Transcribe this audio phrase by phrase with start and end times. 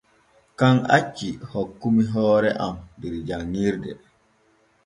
[0.59, 3.91] Kan acci hokkumi hoore am der janŋirde.